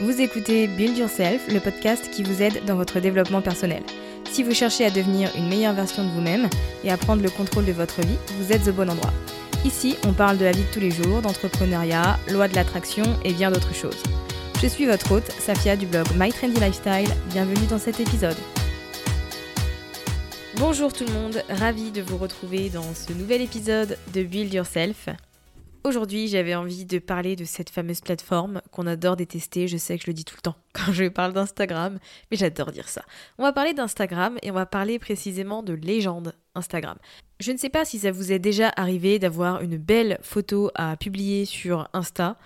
Vous 0.00 0.20
écoutez 0.20 0.66
Build 0.66 0.96
Yourself, 0.96 1.46
le 1.52 1.60
podcast 1.60 2.10
qui 2.10 2.22
vous 2.22 2.42
aide 2.42 2.64
dans 2.64 2.76
votre 2.76 2.98
développement 2.98 3.42
personnel. 3.42 3.82
Si 4.30 4.42
vous 4.42 4.54
cherchez 4.54 4.86
à 4.86 4.90
devenir 4.90 5.30
une 5.36 5.48
meilleure 5.48 5.74
version 5.74 6.02
de 6.02 6.08
vous-même 6.08 6.48
et 6.82 6.90
à 6.90 6.96
prendre 6.96 7.22
le 7.22 7.30
contrôle 7.30 7.66
de 7.66 7.72
votre 7.72 8.00
vie, 8.00 8.16
vous 8.38 8.52
êtes 8.52 8.66
au 8.66 8.72
bon 8.72 8.90
endroit. 8.90 9.12
Ici, 9.64 9.96
on 10.04 10.12
parle 10.12 10.38
de 10.38 10.44
la 10.44 10.52
vie 10.52 10.64
de 10.64 10.72
tous 10.72 10.80
les 10.80 10.90
jours, 10.90 11.20
d'entrepreneuriat, 11.20 12.18
loi 12.30 12.48
de 12.48 12.54
l'attraction 12.54 13.04
et 13.24 13.32
bien 13.32 13.50
d'autres 13.50 13.74
choses. 13.74 14.02
Je 14.60 14.66
suis 14.66 14.86
votre 14.86 15.12
hôte, 15.12 15.30
Safia 15.38 15.76
du 15.76 15.86
blog 15.86 16.06
My 16.16 16.32
Trendy 16.32 16.58
Lifestyle. 16.58 17.14
Bienvenue 17.30 17.66
dans 17.68 17.78
cet 17.78 18.00
épisode. 18.00 18.36
Bonjour 20.56 20.92
tout 20.92 21.04
le 21.04 21.12
monde, 21.12 21.42
ravi 21.48 21.90
de 21.90 22.00
vous 22.00 22.16
retrouver 22.16 22.70
dans 22.70 22.94
ce 22.94 23.12
nouvel 23.12 23.42
épisode 23.42 23.98
de 24.14 24.22
Build 24.22 24.52
Yourself. 24.52 25.08
Aujourd'hui, 25.84 26.28
j'avais 26.28 26.54
envie 26.54 26.84
de 26.84 27.00
parler 27.00 27.34
de 27.34 27.44
cette 27.44 27.68
fameuse 27.68 28.00
plateforme 28.00 28.62
qu'on 28.70 28.86
adore 28.86 29.16
détester. 29.16 29.66
Je 29.66 29.76
sais 29.76 29.96
que 29.98 30.04
je 30.04 30.10
le 30.10 30.14
dis 30.14 30.24
tout 30.24 30.36
le 30.36 30.42
temps 30.42 30.56
quand 30.72 30.92
je 30.92 31.08
parle 31.08 31.32
d'Instagram, 31.32 31.98
mais 32.30 32.36
j'adore 32.36 32.70
dire 32.70 32.88
ça. 32.88 33.02
On 33.36 33.42
va 33.42 33.52
parler 33.52 33.74
d'Instagram 33.74 34.38
et 34.42 34.52
on 34.52 34.54
va 34.54 34.64
parler 34.64 35.00
précisément 35.00 35.64
de 35.64 35.72
légende 35.72 36.34
Instagram. 36.54 36.96
Je 37.40 37.50
ne 37.50 37.56
sais 37.56 37.68
pas 37.68 37.84
si 37.84 37.98
ça 37.98 38.12
vous 38.12 38.30
est 38.30 38.38
déjà 38.38 38.72
arrivé 38.76 39.18
d'avoir 39.18 39.60
une 39.60 39.76
belle 39.76 40.18
photo 40.22 40.70
à 40.76 40.96
publier 40.96 41.46
sur 41.46 41.88
Insta 41.94 42.38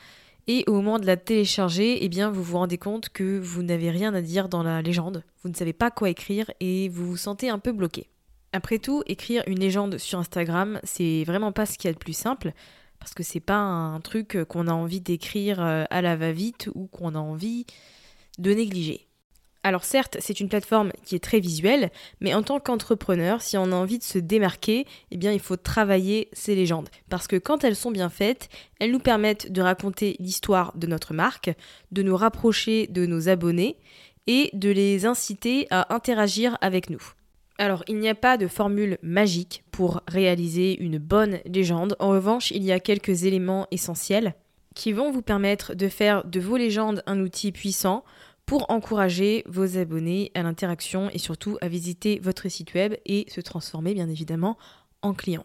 et 0.47 0.65
au 0.67 0.73
moment 0.73 0.99
de 0.99 1.05
la 1.05 1.19
télécharger, 1.19 2.05
eh 2.05 2.09
bien, 2.09 2.31
vous 2.31 2.43
vous 2.43 2.57
rendez 2.57 2.79
compte 2.79 3.11
que 3.11 3.39
vous 3.39 3.63
n'avez 3.63 3.91
rien 3.91 4.15
à 4.15 4.23
dire 4.23 4.49
dans 4.49 4.63
la 4.63 4.81
légende. 4.81 5.25
Vous 5.43 5.51
ne 5.51 5.55
savez 5.55 5.75
pas 5.75 5.91
quoi 5.91 6.09
écrire 6.09 6.51
et 6.61 6.89
vous 6.89 7.07
vous 7.11 7.17
sentez 7.19 7.51
un 7.51 7.59
peu 7.59 7.73
bloqué. 7.73 8.09
Après 8.53 8.79
tout, 8.79 9.03
écrire 9.07 9.43
une 9.47 9.59
légende 9.59 9.99
sur 9.99 10.19
Instagram, 10.19 10.81
c'est 10.85 11.25
vraiment 11.25 11.53
pas 11.53 11.67
ce 11.67 11.77
qu'il 11.77 11.89
y 11.89 11.91
a 11.91 11.93
de 11.93 11.99
plus 11.99 12.17
simple 12.17 12.53
parce 12.99 13.15
que 13.15 13.23
c'est 13.23 13.41
pas 13.41 13.59
un 13.59 14.01
truc 14.01 14.45
qu'on 14.49 14.69
a 14.69 14.73
envie 14.73 15.01
d'écrire 15.01 15.61
euh, 15.61 15.85
à 15.91 16.03
la 16.03 16.17
va-vite 16.17 16.69
ou 16.75 16.87
qu'on 16.87 17.15
a 17.15 17.19
envie 17.19 17.67
de 18.39 18.53
négliger. 18.53 19.07
Alors 19.67 19.83
certes, 19.83 20.17
c'est 20.21 20.39
une 20.39 20.49
plateforme 20.49 20.93
qui 21.05 21.17
est 21.17 21.25
très 21.25 21.41
visuelle, 21.41 21.91
mais 22.21 22.35
en 22.35 22.45
tant 22.45 22.61
qu'entrepreneur, 22.61 23.43
si 23.43 23.57
on 23.57 23.73
a 23.73 23.75
envie 23.75 23.99
de 23.99 24.05
se 24.05 24.21
démarquer, 24.21 24.87
eh 25.11 25.17
bien 25.17 25.33
il 25.33 25.41
faut 25.41 25.57
travailler 25.57 26.29
ces 26.33 26.55
légendes 26.55 26.89
parce 27.09 27.27
que 27.27 27.35
quand 27.35 27.65
elles 27.65 27.75
sont 27.75 27.91
bien 27.91 28.09
faites, 28.09 28.49
elles 28.79 28.93
nous 28.93 29.01
permettent 29.01 29.51
de 29.51 29.61
raconter 29.61 30.15
l'histoire 30.21 30.71
de 30.77 30.87
notre 30.87 31.15
marque, 31.15 31.51
de 31.91 32.03
nous 32.03 32.17
rapprocher 32.17 32.87
de 32.87 33.07
nos 33.07 33.29
abonnés 33.29 33.77
et 34.29 34.51
de 34.53 34.71
les 34.71 35.05
inciter 35.05 35.67
à 35.71 35.93
interagir 35.93 36.57
avec 36.61 36.89
nous. 36.89 37.03
Alors, 37.59 37.85
il 37.89 37.99
n'y 37.99 38.09
a 38.09 38.15
pas 38.15 38.37
de 38.37 38.49
formule 38.49 38.99
magique 39.03 39.65
pour 39.71 40.03
réaliser 40.07 40.81
une 40.83 40.99
bonne 40.99 41.39
légende. 41.47 41.97
En 42.01 42.11
revanche, 42.11 42.51
il 42.51 42.63
y 42.63 42.73
a 42.73 42.81
quelques 42.81 43.25
éléments 43.25 43.67
essentiels 43.71 44.35
qui 44.75 44.93
vont 44.93 45.11
vous 45.11 45.23
permettre 45.23 45.75
de 45.75 45.89
faire 45.89 46.25
de 46.27 46.39
vos 46.39 46.59
légendes 46.59 47.03
un 47.07 47.21
outil 47.21 47.53
puissant 47.53 48.05
pour 48.45 48.71
encourager 48.71 49.43
vos 49.47 49.79
abonnés 49.79 50.31
à 50.35 50.43
l'interaction 50.43 51.11
et 51.13 51.19
surtout 51.19 51.57
à 51.63 51.69
visiter 51.69 52.21
votre 52.23 52.49
site 52.49 52.75
web 52.75 52.95
et 53.07 53.25
se 53.29 53.41
transformer 53.41 53.95
bien 53.95 54.09
évidemment 54.09 54.59
en 55.03 55.15
client. 55.15 55.45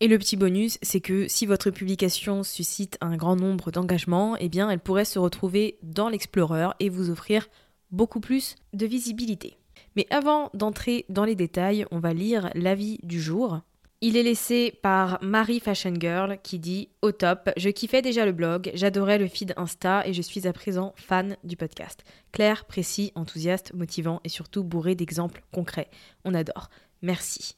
Et 0.00 0.08
le 0.08 0.18
petit 0.18 0.36
bonus, 0.36 0.78
c'est 0.82 1.00
que 1.00 1.26
si 1.26 1.46
votre 1.46 1.70
publication 1.70 2.42
suscite 2.42 2.98
un 3.00 3.16
grand 3.16 3.34
nombre 3.34 3.70
d'engagements, 3.70 4.36
eh 4.36 4.50
bien 4.50 4.68
elle 4.70 4.78
pourrait 4.78 5.06
se 5.06 5.18
retrouver 5.18 5.78
dans 5.82 6.10
l'Explorer 6.10 6.68
et 6.80 6.90
vous 6.90 7.08
offrir 7.08 7.48
beaucoup 7.90 8.20
plus 8.20 8.56
de 8.74 8.84
visibilité. 8.84 9.56
Mais 9.96 10.06
avant 10.10 10.50
d'entrer 10.54 11.06
dans 11.08 11.24
les 11.24 11.34
détails, 11.34 11.86
on 11.90 11.98
va 11.98 12.12
lire 12.12 12.50
l'avis 12.54 12.98
du 13.02 13.20
jour. 13.20 13.60
Il 14.02 14.18
est 14.18 14.22
laissé 14.22 14.78
par 14.82 15.18
Marie 15.22 15.58
Fashion 15.58 15.94
Girl 15.98 16.38
qui 16.42 16.58
dit 16.58 16.90
Au 17.00 17.12
top, 17.12 17.48
je 17.56 17.70
kiffais 17.70 18.02
déjà 18.02 18.26
le 18.26 18.32
blog, 18.32 18.70
j'adorais 18.74 19.16
le 19.16 19.26
feed 19.26 19.54
Insta 19.56 20.06
et 20.06 20.12
je 20.12 20.20
suis 20.20 20.46
à 20.46 20.52
présent 20.52 20.92
fan 20.96 21.38
du 21.44 21.56
podcast. 21.56 22.04
Clair, 22.30 22.66
précis, 22.66 23.10
enthousiaste, 23.14 23.72
motivant 23.72 24.20
et 24.22 24.28
surtout 24.28 24.64
bourré 24.64 24.94
d'exemples 24.94 25.42
concrets. 25.50 25.88
On 26.26 26.34
adore. 26.34 26.68
Merci. 27.00 27.56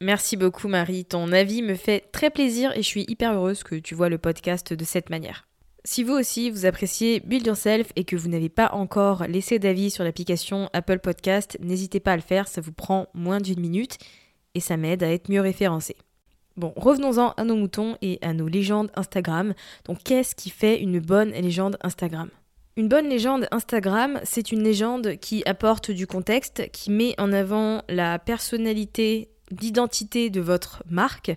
Merci 0.00 0.36
beaucoup 0.36 0.68
Marie, 0.68 1.04
ton 1.04 1.32
avis 1.32 1.62
me 1.62 1.74
fait 1.74 2.10
très 2.12 2.30
plaisir 2.30 2.72
et 2.76 2.82
je 2.82 2.86
suis 2.86 3.04
hyper 3.08 3.32
heureuse 3.32 3.64
que 3.64 3.74
tu 3.74 3.96
vois 3.96 4.08
le 4.08 4.18
podcast 4.18 4.72
de 4.72 4.84
cette 4.84 5.10
manière. 5.10 5.47
Si 5.90 6.02
vous 6.02 6.12
aussi 6.12 6.50
vous 6.50 6.66
appréciez 6.66 7.20
Build 7.20 7.46
Yourself 7.46 7.92
et 7.96 8.04
que 8.04 8.14
vous 8.14 8.28
n'avez 8.28 8.50
pas 8.50 8.72
encore 8.74 9.24
laissé 9.26 9.58
d'avis 9.58 9.90
sur 9.90 10.04
l'application 10.04 10.68
Apple 10.74 10.98
Podcast, 10.98 11.56
n'hésitez 11.62 11.98
pas 11.98 12.12
à 12.12 12.16
le 12.16 12.20
faire, 12.20 12.46
ça 12.46 12.60
vous 12.60 12.72
prend 12.72 13.06
moins 13.14 13.40
d'une 13.40 13.58
minute 13.58 13.96
et 14.54 14.60
ça 14.60 14.76
m'aide 14.76 15.02
à 15.02 15.10
être 15.10 15.30
mieux 15.30 15.40
référencé. 15.40 15.96
Bon, 16.58 16.74
revenons-en 16.76 17.30
à 17.30 17.44
nos 17.44 17.56
moutons 17.56 17.96
et 18.02 18.18
à 18.20 18.34
nos 18.34 18.48
légendes 18.48 18.90
Instagram. 18.96 19.54
Donc 19.86 20.02
qu'est-ce 20.04 20.34
qui 20.34 20.50
fait 20.50 20.78
une 20.78 21.00
bonne 21.00 21.30
légende 21.30 21.78
Instagram? 21.80 22.28
Une 22.76 22.88
bonne 22.88 23.08
légende 23.08 23.48
Instagram, 23.50 24.20
c'est 24.24 24.52
une 24.52 24.62
légende 24.62 25.16
qui 25.16 25.42
apporte 25.46 25.90
du 25.90 26.06
contexte, 26.06 26.70
qui 26.70 26.90
met 26.90 27.14
en 27.18 27.32
avant 27.32 27.80
la 27.88 28.18
personnalité 28.18 29.30
d'identité 29.50 30.28
de 30.28 30.42
votre 30.42 30.82
marque, 30.90 31.32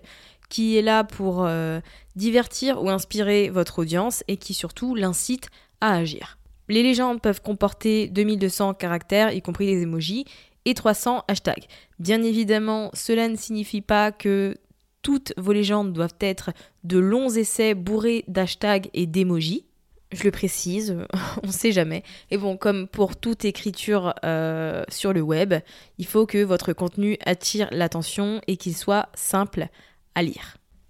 qui 0.52 0.76
est 0.76 0.82
là 0.82 1.02
pour 1.02 1.46
euh, 1.46 1.80
divertir 2.14 2.82
ou 2.82 2.90
inspirer 2.90 3.48
votre 3.48 3.78
audience 3.78 4.22
et 4.28 4.36
qui 4.36 4.52
surtout 4.52 4.94
l'incite 4.94 5.48
à 5.80 5.94
agir. 5.94 6.36
Les 6.68 6.82
légendes 6.82 7.22
peuvent 7.22 7.40
comporter 7.40 8.06
2200 8.08 8.74
caractères, 8.74 9.32
y 9.32 9.40
compris 9.40 9.64
les 9.64 9.80
emojis, 9.80 10.26
et 10.66 10.74
300 10.74 11.24
hashtags. 11.26 11.64
Bien 11.98 12.22
évidemment, 12.22 12.90
cela 12.92 13.28
ne 13.28 13.36
signifie 13.36 13.80
pas 13.80 14.12
que 14.12 14.54
toutes 15.00 15.32
vos 15.38 15.54
légendes 15.54 15.94
doivent 15.94 16.18
être 16.20 16.50
de 16.84 16.98
longs 16.98 17.30
essais 17.30 17.72
bourrés 17.72 18.22
d'hashtags 18.28 18.90
et 18.92 19.06
d'emojis. 19.06 19.64
Je 20.12 20.24
le 20.24 20.32
précise, 20.32 20.98
on 21.42 21.46
ne 21.46 21.52
sait 21.52 21.72
jamais. 21.72 22.02
Et 22.30 22.36
bon, 22.36 22.58
comme 22.58 22.88
pour 22.88 23.16
toute 23.16 23.46
écriture 23.46 24.12
euh, 24.22 24.84
sur 24.90 25.14
le 25.14 25.22
web, 25.22 25.54
il 25.96 26.04
faut 26.06 26.26
que 26.26 26.44
votre 26.44 26.74
contenu 26.74 27.16
attire 27.24 27.68
l'attention 27.70 28.42
et 28.46 28.58
qu'il 28.58 28.76
soit 28.76 29.08
simple 29.14 29.68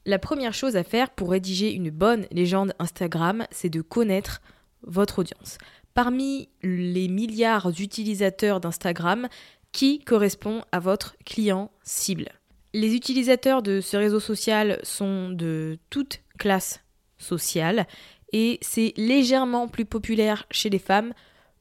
La 0.04 0.18
première 0.18 0.54
chose 0.54 0.76
à 0.76 0.82
faire 0.82 1.10
pour 1.10 1.30
rédiger 1.30 1.72
une 1.72 1.90
bonne 1.90 2.26
légende 2.32 2.74
Instagram, 2.78 3.46
c'est 3.50 3.70
de 3.70 3.80
connaître 3.80 4.42
votre 4.82 5.20
audience. 5.20 5.58
Parmi 5.94 6.48
les 6.62 7.08
milliards 7.08 7.70
d'utilisateurs 7.70 8.60
d'Instagram, 8.60 9.28
qui 9.70 10.00
correspond 10.00 10.62
à 10.72 10.80
votre 10.80 11.16
client 11.24 11.70
cible? 11.82 12.30
Les 12.74 12.94
utilisateurs 12.94 13.62
de 13.62 13.80
ce 13.80 13.96
réseau 13.96 14.20
social 14.20 14.80
sont 14.82 15.30
de 15.30 15.78
toute 15.90 16.20
classe 16.38 16.80
sociale 17.18 17.86
et 18.32 18.58
c'est 18.62 18.94
légèrement 18.96 19.68
plus 19.68 19.84
populaire 19.84 20.46
chez 20.50 20.70
les 20.70 20.78
femmes 20.78 21.12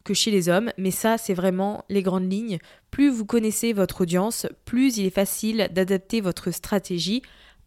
que 0.04 0.14
chez 0.14 0.32
les 0.32 0.50
hommes, 0.50 0.72
mais 0.78 0.92
ça 0.92 1.18
c'est 1.18 1.34
vraiment 1.34 1.86
les 1.90 2.02
grandes 2.02 2.32
lignes. 2.32 2.60
Plus 2.90 3.10
vous 3.10 3.26
connaissez 3.26 3.74
votre 3.74 4.02
audience, 4.02 4.48
plus 4.66 4.98
il 4.98 5.06
est 5.06 5.12
facile 5.12 5.70
d'adapter 5.72 6.22
votre 6.22 6.52
stratégie 6.52 7.22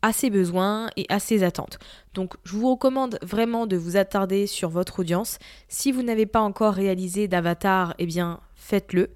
à 0.05 0.13
ses 0.13 0.29
besoins 0.29 0.91
et 0.99 1.07
à 1.09 1.19
ses 1.19 1.45
attentes. 1.45 1.79
Donc 2.13 2.35
je 2.45 2.53
vous 2.53 2.71
recommande 2.71 3.19
vraiment 3.23 3.67
de 3.67 3.79
vous 3.79 3.97
attarder 3.97 4.47
sur 4.47 4.69
votre 4.69 5.01
audience. 5.01 5.39
Si 5.69 5.93
vous 5.93 6.03
n'avez 6.03 6.27
pas 6.27 6.43
encore 6.43 6.75
réalisé 6.75 7.27
d'avatar, 7.27 7.95
eh 7.99 8.05
bien 8.05 8.41
faites-le. 8.55 9.09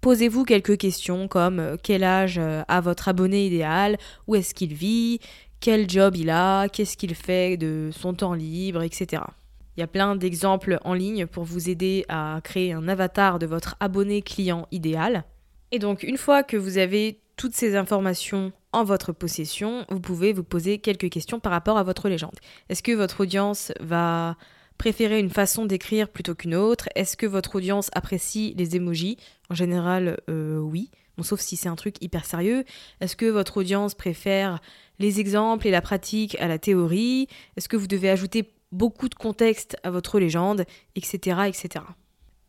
Posez-vous 0.00 0.44
quelques 0.44 0.78
questions 0.78 1.28
comme 1.28 1.60
euh, 1.60 1.76
quel 1.82 2.02
âge 2.02 2.38
euh, 2.38 2.62
a 2.66 2.80
votre 2.80 3.08
abonné 3.08 3.44
idéal, 3.44 3.98
où 4.26 4.34
est-ce 4.34 4.54
qu'il 4.54 4.72
vit, 4.72 5.20
quel 5.60 5.90
job 5.90 6.16
il 6.16 6.30
a, 6.30 6.70
qu'est-ce 6.70 6.96
qu'il 6.96 7.14
fait 7.14 7.58
de 7.58 7.90
son 7.92 8.14
temps 8.14 8.32
libre, 8.32 8.82
etc. 8.82 9.22
Il 9.76 9.80
y 9.80 9.82
a 9.82 9.86
plein 9.86 10.16
d'exemples 10.16 10.78
en 10.84 10.94
ligne 10.94 11.26
pour 11.26 11.44
vous 11.44 11.68
aider 11.68 12.06
à 12.08 12.40
créer 12.42 12.72
un 12.72 12.88
avatar 12.88 13.38
de 13.38 13.44
votre 13.44 13.76
abonné 13.80 14.22
client 14.22 14.66
idéal. 14.70 15.24
Et 15.72 15.78
donc 15.78 16.02
une 16.02 16.16
fois 16.16 16.42
que 16.42 16.56
vous 16.56 16.78
avez 16.78 17.20
toutes 17.36 17.54
ces 17.54 17.76
informations 17.76 18.52
en 18.76 18.84
votre 18.84 19.12
possession, 19.12 19.86
vous 19.88 20.00
pouvez 20.00 20.34
vous 20.34 20.44
poser 20.44 20.76
quelques 20.78 21.08
questions 21.08 21.40
par 21.40 21.50
rapport 21.50 21.78
à 21.78 21.82
votre 21.82 22.10
légende. 22.10 22.36
Est-ce 22.68 22.82
que 22.82 22.92
votre 22.92 23.22
audience 23.22 23.72
va 23.80 24.36
préférer 24.76 25.18
une 25.18 25.30
façon 25.30 25.64
d'écrire 25.64 26.10
plutôt 26.10 26.34
qu'une 26.34 26.54
autre? 26.54 26.90
Est-ce 26.94 27.16
que 27.16 27.24
votre 27.24 27.56
audience 27.56 27.88
apprécie 27.94 28.52
les 28.58 28.76
emojis 28.76 29.16
En 29.48 29.54
général, 29.54 30.20
euh, 30.28 30.58
oui. 30.58 30.90
sauf 31.22 31.40
si 31.40 31.56
c'est 31.56 31.70
un 31.70 31.74
truc 31.74 31.96
hyper 32.02 32.26
sérieux. 32.26 32.64
Est-ce 33.00 33.16
que 33.16 33.24
votre 33.24 33.56
audience 33.56 33.94
préfère 33.94 34.60
les 34.98 35.20
exemples 35.20 35.66
et 35.66 35.70
la 35.70 35.80
pratique 35.80 36.36
à 36.38 36.46
la 36.46 36.58
théorie? 36.58 37.28
Est-ce 37.56 37.70
que 37.70 37.78
vous 37.78 37.86
devez 37.86 38.10
ajouter 38.10 38.52
beaucoup 38.72 39.08
de 39.08 39.14
contexte 39.14 39.78
à 39.84 39.90
votre 39.90 40.20
légende? 40.20 40.66
Etc. 40.96 41.34
etc. 41.46 41.82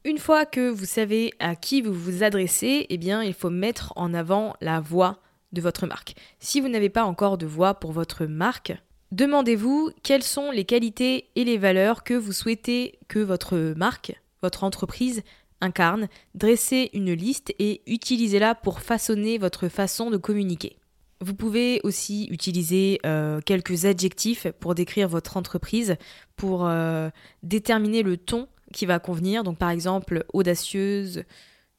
Une 0.03 0.17
fois 0.17 0.45
que 0.45 0.69
vous 0.69 0.85
savez 0.85 1.31
à 1.39 1.55
qui 1.55 1.81
vous 1.81 1.93
vous 1.93 2.23
adressez, 2.23 2.85
eh 2.89 2.97
bien, 2.97 3.23
il 3.23 3.33
faut 3.33 3.49
mettre 3.49 3.93
en 3.95 4.13
avant 4.13 4.53
la 4.59 4.81
voix 4.81 5.21
de 5.51 5.61
votre 5.61 5.87
marque. 5.87 6.15
Si 6.39 6.61
vous 6.61 6.67
n'avez 6.67 6.89
pas 6.89 7.05
encore 7.05 7.37
de 7.37 7.45
voix 7.45 7.75
pour 7.75 7.91
votre 7.91 8.25
marque, 8.25 8.73
demandez-vous 9.11 9.91
quelles 10.03 10.23
sont 10.23 10.51
les 10.51 10.65
qualités 10.65 11.29
et 11.35 11.43
les 11.43 11.57
valeurs 11.57 12.03
que 12.03 12.13
vous 12.13 12.33
souhaitez 12.33 12.99
que 13.07 13.19
votre 13.19 13.73
marque, 13.75 14.19
votre 14.41 14.63
entreprise 14.63 15.23
incarne, 15.61 16.07
dressez 16.35 16.89
une 16.93 17.13
liste 17.13 17.53
et 17.59 17.81
utilisez-la 17.87 18.55
pour 18.55 18.81
façonner 18.81 19.37
votre 19.37 19.69
façon 19.69 20.11
de 20.11 20.17
communiquer. 20.17 20.77
Vous 21.19 21.33
pouvez 21.33 21.81
aussi 21.83 22.27
utiliser 22.29 22.99
euh, 23.05 23.41
quelques 23.41 23.85
adjectifs 23.85 24.47
pour 24.59 24.75
décrire 24.75 25.07
votre 25.07 25.35
entreprise, 25.35 25.95
pour 26.35 26.67
euh, 26.67 27.09
déterminer 27.41 28.03
le 28.03 28.17
ton 28.17 28.47
qui 28.71 28.85
va 28.85 28.99
convenir. 28.99 29.43
Donc 29.43 29.57
par 29.57 29.71
exemple, 29.71 30.25
audacieuse, 30.33 31.23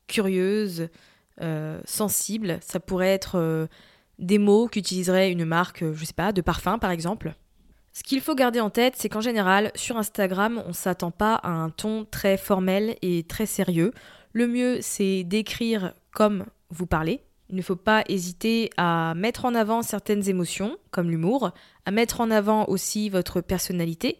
curieuse, 0.08 0.88
euh, 1.40 1.80
sensible. 1.84 2.58
Ça 2.62 2.80
pourrait 2.80 3.08
être 3.08 3.68
des 4.18 4.38
mots 4.38 4.68
qu'utiliserait 4.68 5.30
une 5.30 5.44
marque, 5.44 5.84
je 5.92 6.04
sais 6.04 6.12
pas, 6.12 6.32
de 6.32 6.40
parfum 6.40 6.78
par 6.78 6.90
exemple. 6.90 7.34
Ce 7.98 8.04
qu'il 8.04 8.20
faut 8.20 8.36
garder 8.36 8.60
en 8.60 8.70
tête, 8.70 8.94
c'est 8.96 9.08
qu'en 9.08 9.20
général, 9.20 9.72
sur 9.74 9.96
Instagram, 9.96 10.62
on 10.66 10.72
s'attend 10.72 11.10
pas 11.10 11.34
à 11.34 11.50
un 11.50 11.68
ton 11.68 12.06
très 12.08 12.36
formel 12.36 12.96
et 13.02 13.24
très 13.24 13.44
sérieux. 13.44 13.92
Le 14.32 14.46
mieux, 14.46 14.78
c'est 14.82 15.24
d'écrire 15.24 15.94
comme 16.12 16.46
vous 16.70 16.86
parlez. 16.86 17.24
Il 17.50 17.56
ne 17.56 17.62
faut 17.62 17.74
pas 17.74 18.04
hésiter 18.08 18.70
à 18.76 19.14
mettre 19.16 19.46
en 19.46 19.54
avant 19.54 19.82
certaines 19.82 20.28
émotions, 20.28 20.76
comme 20.92 21.10
l'humour, 21.10 21.50
à 21.86 21.90
mettre 21.90 22.20
en 22.20 22.30
avant 22.30 22.66
aussi 22.66 23.08
votre 23.08 23.40
personnalité, 23.40 24.18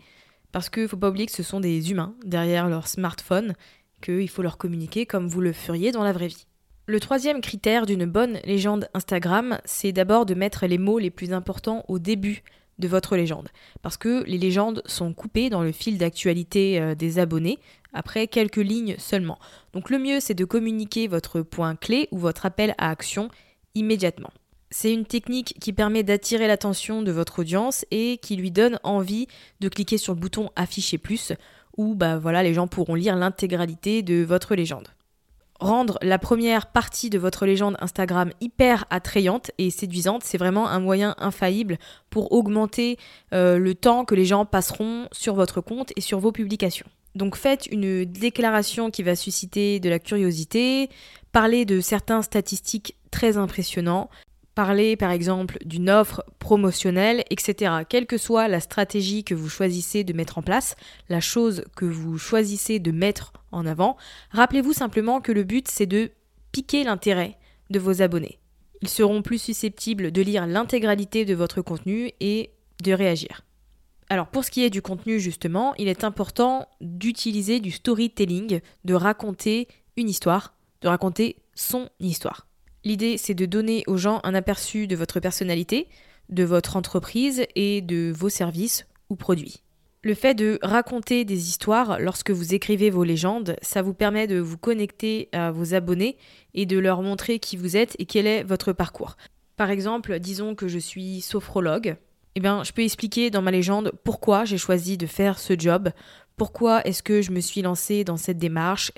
parce 0.51 0.71
qu'il 0.71 0.83
ne 0.83 0.89
faut 0.89 0.97
pas 0.97 1.11
oublier 1.11 1.27
que 1.27 1.33
ce 1.33 1.45
sont 1.45 1.61
des 1.61 1.93
humains 1.93 2.17
derrière 2.25 2.69
leur 2.69 2.89
smartphone, 2.89 3.55
qu'il 4.03 4.29
faut 4.29 4.43
leur 4.43 4.59
communiquer 4.59 5.07
comme 5.07 5.29
vous 5.29 5.41
le 5.41 5.53
feriez 5.53 5.93
dans 5.93 6.03
la 6.03 6.13
vraie 6.13 6.27
vie. 6.27 6.48
Le 6.91 7.01
troisième 7.01 7.43
critère 7.43 7.85
d'une 7.85 8.07
bonne 8.07 8.39
légende 8.47 8.89
Instagram, 8.95 9.59
c'est 9.67 9.93
d'abord 9.93 10.25
de 10.25 10.33
mettre 10.33 10.65
les 10.65 10.79
mots 10.79 10.99
les 10.99 11.11
plus 11.11 11.35
importants 11.35 11.85
au 11.87 11.99
début 11.99 12.43
de 12.79 12.89
votre 12.89 13.15
légende. 13.15 13.51
Parce 13.83 13.99
que 13.99 14.25
les 14.25 14.39
légendes 14.39 14.83
sont 14.87 15.13
coupées 15.13 15.51
dans 15.51 15.63
le 15.63 15.71
fil 15.71 15.99
d'actualité 15.99 16.81
euh, 16.81 16.95
des 16.95 17.19
abonnés, 17.19 17.59
après 17.93 18.27
quelques 18.27 18.57
lignes 18.57 18.97
seulement. 18.97 19.39
Donc 19.75 19.91
le 19.91 19.99
mieux, 19.99 20.19
c'est 20.19 20.33
de 20.33 20.47
communiquer 20.47 21.09
votre 21.09 21.43
point 21.43 21.77
clé 21.77 22.09
ou 22.11 22.17
votre 22.17 22.47
appel 22.47 22.75
à 22.79 22.89
action 22.89 23.29
immédiatement. 23.75 24.31
C'est 24.71 24.95
une 24.95 25.05
technique 25.05 25.57
qui 25.61 25.75
permet 25.75 26.05
d'attirer 26.05 26.47
l'attention 26.47 27.03
de 27.03 27.13
votre 27.13 27.41
audience 27.41 27.85
et 27.91 28.17
qui 28.17 28.35
lui 28.35 28.51
donne 28.51 28.81
envie 28.83 29.27
de 29.61 29.69
cliquer 29.69 29.99
sur 29.99 30.15
le 30.15 30.21
bouton 30.21 30.49
afficher 30.57 30.97
plus 30.97 31.35
où 31.77 31.95
bah 31.95 32.17
voilà, 32.17 32.43
les 32.43 32.55
gens 32.55 32.67
pourront 32.67 32.95
lire 32.95 33.15
l'intégralité 33.15 34.01
de 34.01 34.25
votre 34.25 34.55
légende 34.55 34.89
rendre 35.61 35.99
la 36.03 36.19
première 36.19 36.67
partie 36.67 37.11
de 37.11 37.19
votre 37.19 37.47
légende 37.47 37.77
Instagram 37.81 38.31
hyper 38.41 38.85
attrayante 38.91 39.51
et 39.59 39.71
séduisante, 39.71 40.23
c'est 40.25 40.39
vraiment 40.39 40.69
un 40.69 40.81
moyen 40.81 41.15
infaillible 41.19 41.79
pour 42.11 42.33
augmenter 42.33 42.99
euh, 43.33 43.59
le 43.59 43.75
temps 43.75 44.05
que 44.05 44.15
les 44.15 44.25
gens 44.25 44.45
passeront 44.45 45.09
sur 45.13 45.35
votre 45.35 45.61
compte 45.61 45.93
et 45.97 46.01
sur 46.01 46.21
vos 46.21 46.33
publications. 46.33 46.87
Donc 47.15 47.37
faites 47.37 47.67
une 47.67 48.05
déclaration 48.05 48.91
qui 48.91 49.03
va 49.03 49.17
susciter 49.17 49.81
de 49.81 49.89
la 49.89 49.99
curiosité, 49.99 50.89
parlez 51.33 51.65
de 51.65 51.81
certains 51.81 52.23
statistiques 52.23 52.95
très 53.11 53.37
impressionnants, 53.37 54.09
parler 54.59 54.97
par 54.97 55.13
exemple 55.13 55.59
d'une 55.65 55.89
offre 55.89 56.25
promotionnelle, 56.41 57.23
etc. 57.31 57.85
Quelle 57.89 58.07
que 58.07 58.19
soit 58.19 58.49
la 58.49 58.59
stratégie 58.59 59.23
que 59.23 59.37
vous 59.37 59.49
choisissez 59.49 60.03
de 60.03 60.13
mettre 60.13 60.37
en 60.37 60.43
place, 60.43 60.75
la 61.09 61.21
chose 61.21 61.63
que 61.77 61.85
vous 61.85 62.19
choisissez 62.19 62.81
de 62.81 62.91
mettre 62.91 63.33
en 63.53 63.67
avant, 63.67 63.97
rappelez-vous 64.33 64.73
simplement 64.73 65.21
que 65.21 65.31
le 65.31 65.45
but 65.45 65.69
c'est 65.69 65.87
de 65.87 66.11
piquer 66.51 66.83
l'intérêt 66.83 67.37
de 67.71 67.79
vos 67.79 68.03
abonnés. 68.03 68.41
Ils 68.83 68.89
seront 68.89 69.23
plus 69.23 69.41
susceptibles 69.41 70.11
de 70.11 70.23
lire 70.23 70.45
l'intégralité 70.45 71.25
de 71.25 71.37
votre 71.37 71.63
contenu 71.63 72.11
et 72.19 72.51
de 72.83 72.93
réagir. 72.93 73.43
Alors 74.09 74.27
pour 74.27 74.45
ce 74.45 74.51
qui 74.51 74.65
est 74.65 74.71
du 74.71 74.83
contenu 74.83 75.21
justement, 75.21 75.73
il 75.79 75.87
est 75.87 76.03
important 76.03 76.67
d'utiliser 76.81 77.61
du 77.61 77.71
storytelling, 77.71 78.59
de 78.85 78.95
raconter 78.95 79.69
une 79.97 80.09
histoire, 80.09 80.55
de 80.81 80.89
raconter 80.89 81.37
son 81.55 81.89
histoire. 82.01 82.48
L'idée, 82.89 83.19
c'est 83.19 83.35
de 83.35 83.45
donner 83.45 83.85
aux 83.87 83.99
gens 83.99 84.19
un 84.25 84.35
aperçu 84.35 84.87
de 84.87 84.97
votre 84.97 85.21
personnalité, 85.21 85.89
de 86.31 86.43
votre 86.43 86.75
entreprise 86.75 87.45
et 87.55 87.83
de 87.83 88.11
vos 88.17 88.31
services 88.31 88.87
ou 89.11 89.15
produits. 89.15 89.63
Le 90.03 90.15
fait 90.15 90.33
de 90.33 90.59
raconter 90.63 91.27
des 91.27 91.51
histoires 91.51 92.01
lorsque 92.01 92.31
vous 92.31 92.55
écrivez 92.55 92.89
vos 92.89 93.05
légendes, 93.05 93.57
ça 93.61 93.83
vous 93.83 93.93
permet 93.93 94.27
de 94.27 94.39
vous 94.39 94.57
connecter 94.57 95.29
à 95.33 95.51
vos 95.51 95.75
abonnés 95.75 96.17
et 96.55 96.65
de 96.65 96.79
leur 96.79 97.03
montrer 97.03 97.41
qui 97.41 97.59
vous 97.59 97.77
êtes 97.77 97.95
et 97.99 98.07
quel 98.07 98.27
est 98.27 98.43
votre 98.43 98.73
parcours. 98.73 99.19
Par 99.59 99.69
exemple, 99.69 100.19
disons 100.19 100.55
que 100.55 100.67
je 100.67 100.79
suis 100.79 101.21
sophrologue. 101.21 101.97
Eh 102.37 102.41
bien, 102.41 102.65
je 102.65 102.73
peux 102.73 102.85
expliquer 102.85 103.29
dans 103.29 103.43
ma 103.43 103.51
légende 103.51 103.93
pourquoi 104.03 104.47
j'ai 104.47 104.57
choisi 104.57 104.97
de 104.97 105.07
faire 105.07 105.39
ce 105.39 105.53
job, 105.59 105.91
pourquoi 106.39 106.81
est-ce 106.87 107.03
que 107.03 107.21
je 107.21 107.33
me 107.33 107.41
suis 107.41 107.61
lancée 107.61 108.03
dans 108.03 108.17
cette 108.17 108.39
démarche, 108.39 108.93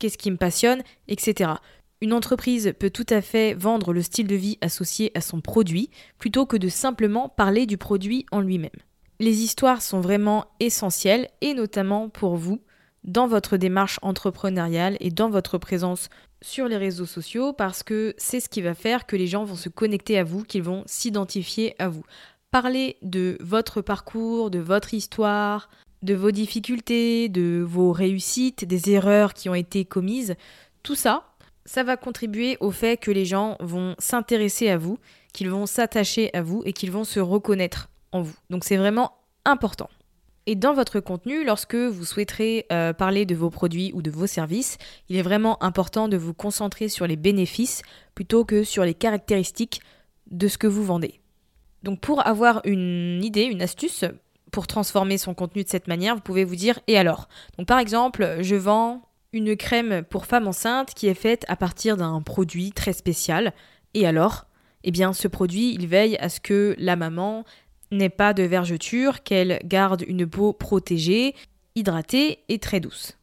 qu'est-ce 0.00 0.18
qui 0.18 0.32
me 0.32 0.36
passionne, 0.36 0.82
etc. 1.06 1.52
Une 2.00 2.12
entreprise 2.12 2.72
peut 2.78 2.90
tout 2.90 3.06
à 3.08 3.20
fait 3.20 3.54
vendre 3.54 3.92
le 3.92 4.02
style 4.02 4.28
de 4.28 4.36
vie 4.36 4.58
associé 4.60 5.10
à 5.16 5.20
son 5.20 5.40
produit 5.40 5.90
plutôt 6.18 6.46
que 6.46 6.56
de 6.56 6.68
simplement 6.68 7.28
parler 7.28 7.66
du 7.66 7.76
produit 7.76 8.24
en 8.30 8.40
lui-même. 8.40 8.70
Les 9.18 9.42
histoires 9.42 9.82
sont 9.82 10.00
vraiment 10.00 10.46
essentielles 10.60 11.28
et 11.40 11.54
notamment 11.54 12.08
pour 12.08 12.36
vous 12.36 12.60
dans 13.02 13.26
votre 13.26 13.56
démarche 13.56 13.98
entrepreneuriale 14.02 14.96
et 15.00 15.10
dans 15.10 15.28
votre 15.28 15.58
présence 15.58 16.08
sur 16.40 16.68
les 16.68 16.76
réseaux 16.76 17.06
sociaux 17.06 17.52
parce 17.52 17.82
que 17.82 18.14
c'est 18.16 18.38
ce 18.38 18.48
qui 18.48 18.62
va 18.62 18.74
faire 18.74 19.06
que 19.06 19.16
les 19.16 19.26
gens 19.26 19.44
vont 19.44 19.56
se 19.56 19.68
connecter 19.68 20.18
à 20.18 20.24
vous, 20.24 20.44
qu'ils 20.44 20.62
vont 20.62 20.84
s'identifier 20.86 21.74
à 21.80 21.88
vous. 21.88 22.04
Parlez 22.52 22.96
de 23.02 23.36
votre 23.40 23.80
parcours, 23.80 24.50
de 24.50 24.60
votre 24.60 24.94
histoire, 24.94 25.68
de 26.02 26.14
vos 26.14 26.30
difficultés, 26.30 27.28
de 27.28 27.64
vos 27.66 27.92
réussites, 27.92 28.64
des 28.64 28.90
erreurs 28.90 29.34
qui 29.34 29.48
ont 29.48 29.54
été 29.54 29.84
commises. 29.84 30.36
Tout 30.84 30.94
ça, 30.94 31.27
ça 31.68 31.82
va 31.82 31.98
contribuer 31.98 32.56
au 32.60 32.70
fait 32.70 32.96
que 32.96 33.10
les 33.10 33.26
gens 33.26 33.58
vont 33.60 33.94
s'intéresser 33.98 34.70
à 34.70 34.78
vous, 34.78 34.98
qu'ils 35.34 35.50
vont 35.50 35.66
s'attacher 35.66 36.34
à 36.34 36.40
vous 36.40 36.62
et 36.64 36.72
qu'ils 36.72 36.90
vont 36.90 37.04
se 37.04 37.20
reconnaître 37.20 37.90
en 38.10 38.22
vous. 38.22 38.34
Donc 38.48 38.64
c'est 38.64 38.78
vraiment 38.78 39.12
important. 39.44 39.90
Et 40.46 40.54
dans 40.54 40.72
votre 40.72 40.98
contenu, 40.98 41.44
lorsque 41.44 41.74
vous 41.74 42.06
souhaiterez 42.06 42.64
euh, 42.72 42.94
parler 42.94 43.26
de 43.26 43.34
vos 43.34 43.50
produits 43.50 43.92
ou 43.92 44.00
de 44.00 44.10
vos 44.10 44.26
services, 44.26 44.78
il 45.10 45.16
est 45.16 45.22
vraiment 45.22 45.62
important 45.62 46.08
de 46.08 46.16
vous 46.16 46.32
concentrer 46.32 46.88
sur 46.88 47.06
les 47.06 47.16
bénéfices 47.16 47.82
plutôt 48.14 48.46
que 48.46 48.64
sur 48.64 48.82
les 48.82 48.94
caractéristiques 48.94 49.82
de 50.30 50.48
ce 50.48 50.56
que 50.56 50.66
vous 50.66 50.84
vendez. 50.84 51.20
Donc 51.82 52.00
pour 52.00 52.26
avoir 52.26 52.62
une 52.64 53.22
idée, 53.22 53.42
une 53.42 53.60
astuce 53.60 54.06
pour 54.52 54.66
transformer 54.66 55.18
son 55.18 55.34
contenu 55.34 55.64
de 55.64 55.68
cette 55.68 55.86
manière, 55.86 56.14
vous 56.14 56.22
pouvez 56.22 56.44
vous 56.44 56.56
dire 56.56 56.80
et 56.86 56.96
alors 56.96 57.28
Donc 57.58 57.66
par 57.66 57.78
exemple, 57.78 58.38
je 58.40 58.56
vends 58.56 59.02
une 59.32 59.56
crème 59.56 60.02
pour 60.08 60.26
femmes 60.26 60.48
enceintes 60.48 60.94
qui 60.94 61.06
est 61.06 61.14
faite 61.14 61.44
à 61.48 61.56
partir 61.56 61.96
d'un 61.96 62.20
produit 62.22 62.72
très 62.72 62.92
spécial. 62.92 63.52
Et 63.94 64.06
alors? 64.06 64.46
Eh 64.84 64.90
bien 64.90 65.12
ce 65.12 65.28
produit, 65.28 65.74
il 65.74 65.86
veille 65.86 66.16
à 66.18 66.28
ce 66.28 66.40
que 66.40 66.76
la 66.78 66.96
maman 66.96 67.44
n'ait 67.90 68.08
pas 68.08 68.32
de 68.32 68.42
vergeture, 68.44 69.22
qu'elle 69.22 69.60
garde 69.64 70.04
une 70.06 70.26
peau 70.26 70.52
protégée, 70.52 71.34
hydratée 71.74 72.44
et 72.48 72.58
très 72.58 72.80
douce. 72.80 73.18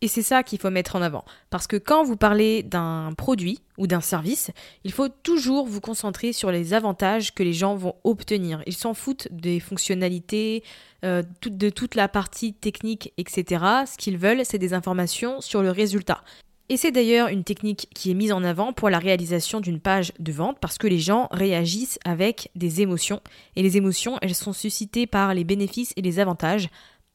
Et 0.00 0.06
c'est 0.06 0.22
ça 0.22 0.44
qu'il 0.44 0.60
faut 0.60 0.70
mettre 0.70 0.94
en 0.94 1.02
avant. 1.02 1.24
Parce 1.50 1.66
que 1.66 1.76
quand 1.76 2.04
vous 2.04 2.16
parlez 2.16 2.62
d'un 2.62 3.12
produit 3.18 3.60
ou 3.78 3.88
d'un 3.88 4.00
service, 4.00 4.52
il 4.84 4.92
faut 4.92 5.08
toujours 5.08 5.66
vous 5.66 5.80
concentrer 5.80 6.32
sur 6.32 6.52
les 6.52 6.72
avantages 6.72 7.34
que 7.34 7.42
les 7.42 7.52
gens 7.52 7.74
vont 7.74 7.96
obtenir. 8.04 8.62
Ils 8.66 8.76
s'en 8.76 8.94
foutent 8.94 9.26
des 9.32 9.58
fonctionnalités, 9.58 10.62
euh, 11.04 11.22
de 11.44 11.68
toute 11.70 11.96
la 11.96 12.06
partie 12.06 12.54
technique, 12.54 13.12
etc. 13.18 13.64
Ce 13.86 13.96
qu'ils 13.96 14.18
veulent, 14.18 14.44
c'est 14.44 14.58
des 14.58 14.72
informations 14.72 15.40
sur 15.40 15.62
le 15.62 15.72
résultat. 15.72 16.22
Et 16.68 16.76
c'est 16.76 16.92
d'ailleurs 16.92 17.28
une 17.28 17.44
technique 17.44 17.88
qui 17.94 18.10
est 18.10 18.14
mise 18.14 18.32
en 18.32 18.44
avant 18.44 18.72
pour 18.72 18.90
la 18.90 18.98
réalisation 18.98 19.60
d'une 19.60 19.80
page 19.80 20.12
de 20.20 20.32
vente 20.32 20.58
parce 20.60 20.78
que 20.78 20.86
les 20.86 20.98
gens 20.98 21.26
réagissent 21.32 21.98
avec 22.04 22.50
des 22.54 22.82
émotions. 22.82 23.20
Et 23.56 23.62
les 23.62 23.78
émotions, 23.78 24.18
elles 24.22 24.34
sont 24.34 24.52
suscitées 24.52 25.06
par 25.06 25.34
les 25.34 25.44
bénéfices 25.44 25.92
et 25.96 26.02
les 26.02 26.20
avantages, 26.20 26.68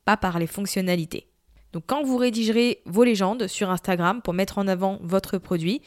pas 0.06 0.18
par 0.18 0.40
les 0.40 0.48
fonctionnalités. 0.48 1.28
Donc 1.74 1.84
quand 1.88 2.04
vous 2.04 2.18
rédigerez 2.18 2.82
vos 2.86 3.04
légendes 3.04 3.48
sur 3.48 3.70
Instagram 3.70 4.22
pour 4.22 4.34
mettre 4.34 4.60
en 4.60 4.68
avant 4.68 5.00
votre 5.02 5.40
produit, 5.40 5.82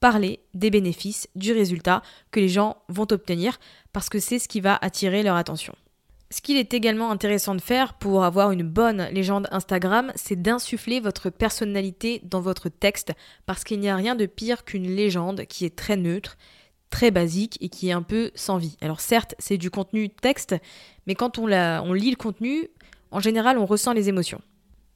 parlez 0.00 0.40
des 0.54 0.70
bénéfices, 0.70 1.28
du 1.34 1.52
résultat 1.52 2.02
que 2.30 2.40
les 2.40 2.48
gens 2.48 2.76
vont 2.88 3.06
obtenir 3.10 3.58
parce 3.92 4.08
que 4.08 4.20
c'est 4.20 4.38
ce 4.38 4.48
qui 4.48 4.60
va 4.60 4.78
attirer 4.80 5.22
leur 5.22 5.36
attention. 5.36 5.74
Ce 6.30 6.40
qu'il 6.40 6.56
est 6.56 6.72
également 6.72 7.10
intéressant 7.10 7.54
de 7.54 7.60
faire 7.60 7.94
pour 7.94 8.24
avoir 8.24 8.52
une 8.52 8.62
bonne 8.62 9.08
légende 9.12 9.48
Instagram, 9.50 10.12
c'est 10.14 10.40
d'insuffler 10.40 10.98
votre 10.98 11.28
personnalité 11.28 12.22
dans 12.24 12.40
votre 12.40 12.70
texte, 12.70 13.12
parce 13.44 13.64
qu'il 13.64 13.80
n'y 13.80 13.90
a 13.90 13.96
rien 13.96 14.14
de 14.14 14.24
pire 14.24 14.64
qu'une 14.64 14.86
légende 14.86 15.44
qui 15.44 15.66
est 15.66 15.76
très 15.76 15.96
neutre, 15.96 16.38
très 16.88 17.10
basique 17.10 17.58
et 17.60 17.68
qui 17.68 17.90
est 17.90 17.92
un 17.92 18.00
peu 18.00 18.30
sans 18.34 18.56
vie. 18.56 18.78
Alors 18.80 19.00
certes, 19.00 19.34
c'est 19.38 19.58
du 19.58 19.70
contenu 19.70 20.08
texte, 20.08 20.54
mais 21.06 21.14
quand 21.14 21.36
on, 21.36 21.52
on 21.52 21.92
lit 21.92 22.10
le 22.10 22.16
contenu, 22.16 22.68
en 23.10 23.20
général, 23.20 23.58
on 23.58 23.66
ressent 23.66 23.92
les 23.92 24.08
émotions. 24.08 24.40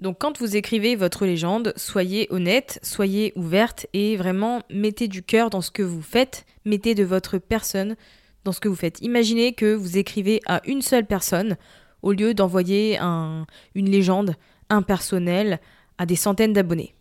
Donc 0.00 0.18
quand 0.20 0.38
vous 0.38 0.56
écrivez 0.56 0.94
votre 0.94 1.24
légende, 1.24 1.72
soyez 1.76 2.26
honnête, 2.30 2.78
soyez 2.82 3.32
ouverte 3.34 3.86
et 3.94 4.16
vraiment 4.16 4.62
mettez 4.70 5.08
du 5.08 5.22
cœur 5.22 5.48
dans 5.48 5.62
ce 5.62 5.70
que 5.70 5.82
vous 5.82 6.02
faites, 6.02 6.44
mettez 6.66 6.94
de 6.94 7.04
votre 7.04 7.38
personne 7.38 7.96
dans 8.44 8.52
ce 8.52 8.60
que 8.60 8.68
vous 8.68 8.76
faites. 8.76 9.00
Imaginez 9.00 9.54
que 9.54 9.74
vous 9.74 9.96
écrivez 9.96 10.40
à 10.46 10.60
une 10.66 10.82
seule 10.82 11.06
personne 11.06 11.56
au 12.02 12.12
lieu 12.12 12.34
d'envoyer 12.34 12.98
une 12.98 13.90
légende 13.90 14.34
impersonnelle 14.68 15.60
à 15.98 16.04
des 16.04 16.16
centaines 16.16 16.52
d'abonnés. 16.52 16.94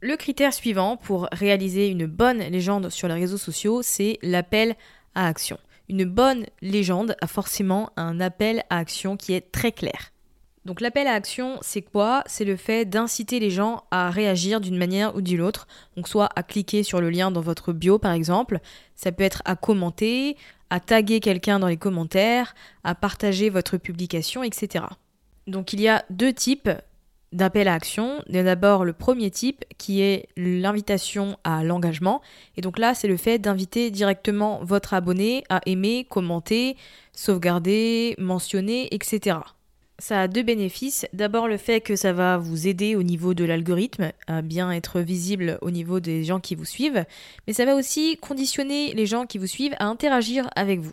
Le 0.00 0.16
critère 0.16 0.54
suivant 0.54 0.96
pour 0.96 1.28
réaliser 1.32 1.88
une 1.88 2.06
bonne 2.06 2.38
légende 2.38 2.90
sur 2.90 3.08
les 3.08 3.14
réseaux 3.14 3.38
sociaux, 3.38 3.82
c'est 3.82 4.18
l'appel 4.22 4.76
à 5.14 5.26
action. 5.26 5.58
Une 5.88 6.04
bonne 6.04 6.46
légende 6.62 7.16
a 7.20 7.26
forcément 7.26 7.90
un 7.96 8.20
appel 8.20 8.62
à 8.70 8.78
action 8.78 9.16
qui 9.16 9.32
est 9.32 9.52
très 9.52 9.72
clair. 9.72 10.12
Donc 10.66 10.80
l'appel 10.80 11.06
à 11.06 11.12
action, 11.12 11.58
c'est 11.62 11.80
quoi? 11.80 12.24
C'est 12.26 12.44
le 12.44 12.56
fait 12.56 12.84
d'inciter 12.84 13.38
les 13.38 13.50
gens 13.50 13.84
à 13.92 14.10
réagir 14.10 14.60
d'une 14.60 14.76
manière 14.76 15.14
ou 15.14 15.20
d'une 15.20 15.40
autre. 15.40 15.68
Donc 15.94 16.08
soit 16.08 16.28
à 16.34 16.42
cliquer 16.42 16.82
sur 16.82 17.00
le 17.00 17.08
lien 17.08 17.30
dans 17.30 17.40
votre 17.40 17.72
bio 17.72 18.00
par 18.00 18.10
exemple, 18.10 18.58
ça 18.96 19.12
peut 19.12 19.22
être 19.22 19.42
à 19.44 19.54
commenter, 19.54 20.36
à 20.70 20.80
taguer 20.80 21.20
quelqu'un 21.20 21.60
dans 21.60 21.68
les 21.68 21.76
commentaires, 21.76 22.56
à 22.82 22.96
partager 22.96 23.48
votre 23.48 23.76
publication, 23.76 24.42
etc. 24.42 24.86
Donc 25.46 25.72
il 25.72 25.80
y 25.80 25.86
a 25.86 26.04
deux 26.10 26.32
types 26.32 26.70
d'appel 27.30 27.68
à 27.68 27.74
action. 27.74 28.20
D'abord 28.28 28.84
le 28.84 28.92
premier 28.92 29.30
type 29.30 29.64
qui 29.78 30.00
est 30.00 30.28
l'invitation 30.36 31.36
à 31.44 31.62
l'engagement. 31.62 32.22
Et 32.56 32.60
donc 32.60 32.80
là, 32.80 32.92
c'est 32.92 33.06
le 33.06 33.16
fait 33.16 33.38
d'inviter 33.38 33.92
directement 33.92 34.58
votre 34.64 34.94
abonné 34.94 35.44
à 35.48 35.60
aimer, 35.66 36.08
commenter, 36.10 36.76
sauvegarder, 37.12 38.16
mentionner, 38.18 38.92
etc. 38.92 39.38
Ça 39.98 40.20
a 40.20 40.28
deux 40.28 40.42
bénéfices. 40.42 41.06
D'abord 41.14 41.48
le 41.48 41.56
fait 41.56 41.80
que 41.80 41.96
ça 41.96 42.12
va 42.12 42.36
vous 42.36 42.68
aider 42.68 42.96
au 42.96 43.02
niveau 43.02 43.32
de 43.32 43.44
l'algorithme 43.44 44.12
à 44.26 44.42
bien 44.42 44.70
être 44.70 45.00
visible 45.00 45.58
au 45.62 45.70
niveau 45.70 46.00
des 46.00 46.22
gens 46.22 46.38
qui 46.38 46.54
vous 46.54 46.66
suivent, 46.66 47.06
mais 47.46 47.54
ça 47.54 47.64
va 47.64 47.74
aussi 47.74 48.18
conditionner 48.18 48.92
les 48.92 49.06
gens 49.06 49.24
qui 49.24 49.38
vous 49.38 49.46
suivent 49.46 49.74
à 49.78 49.86
interagir 49.86 50.50
avec 50.54 50.80
vous. 50.80 50.92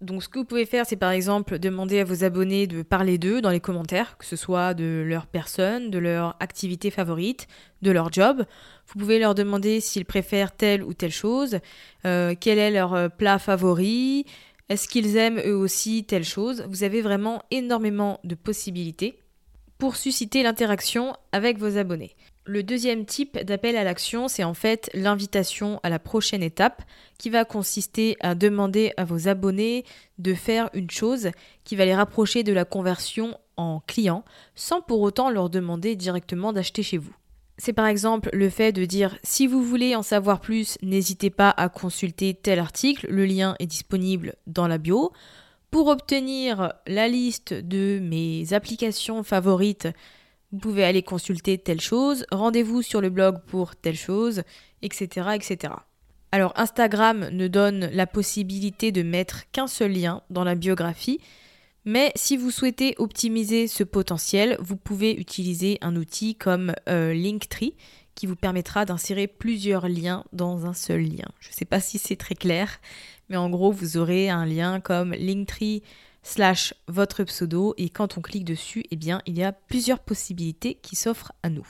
Donc 0.00 0.22
ce 0.22 0.28
que 0.28 0.38
vous 0.38 0.44
pouvez 0.44 0.66
faire, 0.66 0.86
c'est 0.86 0.96
par 0.96 1.10
exemple 1.10 1.58
demander 1.58 1.98
à 1.98 2.04
vos 2.04 2.22
abonnés 2.22 2.68
de 2.68 2.82
parler 2.82 3.18
d'eux 3.18 3.40
dans 3.40 3.50
les 3.50 3.60
commentaires, 3.60 4.16
que 4.18 4.26
ce 4.26 4.36
soit 4.36 4.74
de 4.74 5.02
leur 5.04 5.26
personne, 5.26 5.90
de 5.90 5.98
leur 5.98 6.36
activité 6.38 6.90
favorite, 6.90 7.48
de 7.82 7.90
leur 7.90 8.12
job. 8.12 8.44
Vous 8.86 8.98
pouvez 9.00 9.18
leur 9.18 9.34
demander 9.34 9.80
s'ils 9.80 10.04
préfèrent 10.04 10.52
telle 10.52 10.84
ou 10.84 10.94
telle 10.94 11.12
chose, 11.12 11.58
euh, 12.04 12.34
quel 12.38 12.58
est 12.58 12.70
leur 12.70 13.10
plat 13.12 13.38
favori, 13.38 14.26
est-ce 14.68 14.88
qu'ils 14.88 15.16
aiment 15.16 15.40
eux 15.44 15.54
aussi 15.54 16.04
telle 16.04 16.24
chose? 16.24 16.64
Vous 16.68 16.84
avez 16.84 17.02
vraiment 17.02 17.42
énormément 17.50 18.18
de 18.24 18.34
possibilités 18.34 19.18
pour 19.78 19.96
susciter 19.96 20.42
l'interaction 20.42 21.14
avec 21.32 21.58
vos 21.58 21.76
abonnés. 21.76 22.16
Le 22.46 22.62
deuxième 22.62 23.06
type 23.06 23.38
d'appel 23.38 23.76
à 23.76 23.84
l'action, 23.84 24.28
c'est 24.28 24.44
en 24.44 24.54
fait 24.54 24.90
l'invitation 24.94 25.80
à 25.82 25.88
la 25.88 25.98
prochaine 25.98 26.42
étape 26.42 26.82
qui 27.18 27.30
va 27.30 27.44
consister 27.44 28.16
à 28.20 28.34
demander 28.34 28.92
à 28.96 29.04
vos 29.04 29.28
abonnés 29.28 29.84
de 30.18 30.34
faire 30.34 30.70
une 30.74 30.90
chose 30.90 31.30
qui 31.64 31.76
va 31.76 31.84
les 31.84 31.94
rapprocher 31.94 32.42
de 32.42 32.52
la 32.52 32.64
conversion 32.64 33.38
en 33.56 33.80
client 33.86 34.24
sans 34.54 34.80
pour 34.82 35.00
autant 35.00 35.30
leur 35.30 35.50
demander 35.50 35.96
directement 35.96 36.52
d'acheter 36.52 36.82
chez 36.82 36.98
vous. 36.98 37.14
C'est 37.56 37.72
par 37.72 37.86
exemple 37.86 38.30
le 38.32 38.50
fait 38.50 38.72
de 38.72 38.84
dire 38.84 39.16
si 39.22 39.46
vous 39.46 39.62
voulez 39.62 39.94
en 39.94 40.02
savoir 40.02 40.40
plus, 40.40 40.76
n'hésitez 40.82 41.30
pas 41.30 41.50
à 41.50 41.68
consulter 41.68 42.34
tel 42.34 42.58
article, 42.58 43.06
le 43.08 43.24
lien 43.26 43.54
est 43.60 43.66
disponible 43.66 44.34
dans 44.46 44.66
la 44.66 44.78
bio. 44.78 45.12
Pour 45.70 45.88
obtenir 45.88 46.72
la 46.86 47.08
liste 47.08 47.54
de 47.54 48.00
mes 48.00 48.52
applications 48.52 49.22
favorites, 49.22 49.88
vous 50.52 50.58
pouvez 50.58 50.84
aller 50.84 51.02
consulter 51.02 51.58
telle 51.58 51.80
chose, 51.80 52.26
rendez-vous 52.30 52.82
sur 52.82 53.00
le 53.00 53.10
blog 53.10 53.38
pour 53.46 53.74
telle 53.76 53.96
chose, 53.96 54.42
etc. 54.82 55.30
etc. 55.34 55.74
Alors 56.32 56.52
Instagram 56.56 57.28
ne 57.30 57.46
donne 57.46 57.88
la 57.92 58.06
possibilité 58.06 58.90
de 58.90 59.02
mettre 59.02 59.50
qu'un 59.52 59.68
seul 59.68 59.92
lien 59.92 60.22
dans 60.30 60.44
la 60.44 60.56
biographie, 60.56 61.20
mais 61.84 62.12
si 62.14 62.36
vous 62.36 62.50
souhaitez 62.50 62.94
optimiser 62.98 63.66
ce 63.68 63.84
potentiel, 63.84 64.56
vous 64.60 64.76
pouvez 64.76 65.12
utiliser 65.12 65.78
un 65.80 65.96
outil 65.96 66.34
comme 66.34 66.74
euh, 66.88 67.12
Linktree 67.12 67.74
qui 68.14 68.26
vous 68.26 68.36
permettra 68.36 68.84
d'insérer 68.84 69.26
plusieurs 69.26 69.88
liens 69.88 70.24
dans 70.32 70.66
un 70.66 70.74
seul 70.74 71.02
lien. 71.02 71.28
Je 71.40 71.48
ne 71.48 71.54
sais 71.54 71.64
pas 71.64 71.80
si 71.80 71.98
c'est 71.98 72.16
très 72.16 72.34
clair, 72.34 72.80
mais 73.28 73.36
en 73.36 73.50
gros, 73.50 73.72
vous 73.72 73.96
aurez 73.96 74.30
un 74.30 74.46
lien 74.46 74.80
comme 74.80 75.12
Linktree 75.12 75.82
slash 76.22 76.74
votre 76.88 77.24
pseudo 77.24 77.74
et 77.76 77.90
quand 77.90 78.16
on 78.16 78.22
clique 78.22 78.44
dessus, 78.44 78.84
eh 78.90 78.96
bien, 78.96 79.20
il 79.26 79.36
y 79.36 79.42
a 79.42 79.52
plusieurs 79.52 79.98
possibilités 79.98 80.74
qui 80.74 80.96
s'offrent 80.96 81.32
à 81.42 81.50
nous. 81.50 81.66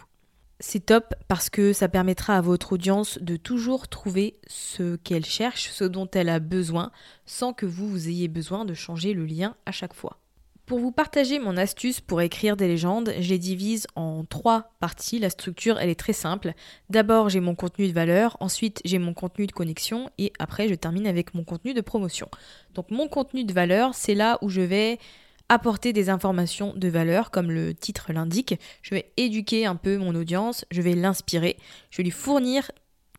C'est 0.60 0.86
top 0.86 1.14
parce 1.28 1.50
que 1.50 1.72
ça 1.72 1.88
permettra 1.88 2.36
à 2.36 2.40
votre 2.40 2.72
audience 2.72 3.18
de 3.20 3.36
toujours 3.36 3.88
trouver 3.88 4.38
ce 4.46 4.96
qu'elle 4.96 5.24
cherche, 5.24 5.70
ce 5.70 5.84
dont 5.84 6.08
elle 6.14 6.28
a 6.28 6.38
besoin, 6.38 6.92
sans 7.26 7.52
que 7.52 7.66
vous, 7.66 7.88
vous 7.88 8.08
ayez 8.08 8.28
besoin 8.28 8.64
de 8.64 8.74
changer 8.74 9.14
le 9.14 9.26
lien 9.26 9.56
à 9.66 9.72
chaque 9.72 9.94
fois. 9.94 10.18
Pour 10.66 10.78
vous 10.78 10.92
partager 10.92 11.38
mon 11.38 11.58
astuce 11.58 12.00
pour 12.00 12.22
écrire 12.22 12.56
des 12.56 12.68
légendes, 12.68 13.12
je 13.20 13.28
les 13.28 13.38
divise 13.38 13.86
en 13.96 14.24
trois 14.24 14.72
parties. 14.80 15.18
La 15.18 15.28
structure, 15.28 15.78
elle 15.78 15.90
est 15.90 15.94
très 15.94 16.14
simple. 16.14 16.54
D'abord, 16.88 17.28
j'ai 17.28 17.40
mon 17.40 17.54
contenu 17.54 17.86
de 17.86 17.92
valeur, 17.92 18.38
ensuite, 18.40 18.80
j'ai 18.86 18.98
mon 18.98 19.12
contenu 19.12 19.46
de 19.46 19.52
connexion 19.52 20.08
et 20.16 20.32
après, 20.38 20.68
je 20.68 20.74
termine 20.74 21.06
avec 21.06 21.34
mon 21.34 21.44
contenu 21.44 21.74
de 21.74 21.82
promotion. 21.82 22.30
Donc, 22.72 22.90
mon 22.90 23.08
contenu 23.08 23.44
de 23.44 23.52
valeur, 23.52 23.94
c'est 23.94 24.14
là 24.14 24.38
où 24.40 24.48
je 24.48 24.62
vais 24.62 24.98
apporter 25.48 25.92
des 25.92 26.08
informations 26.08 26.72
de 26.74 26.88
valeur, 26.88 27.30
comme 27.30 27.50
le 27.50 27.74
titre 27.74 28.12
l'indique. 28.12 28.58
Je 28.82 28.94
vais 28.94 29.12
éduquer 29.16 29.66
un 29.66 29.76
peu 29.76 29.98
mon 29.98 30.14
audience, 30.14 30.64
je 30.70 30.82
vais 30.82 30.94
l'inspirer, 30.94 31.56
je 31.90 31.98
vais 31.98 32.04
lui 32.04 32.10
fournir 32.10 32.70